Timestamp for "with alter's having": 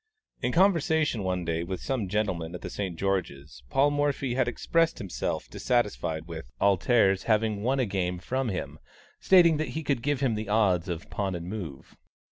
6.27-7.61